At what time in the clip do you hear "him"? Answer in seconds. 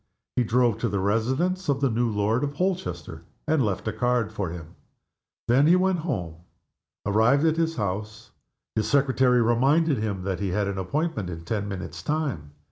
4.49-4.73, 9.99-10.23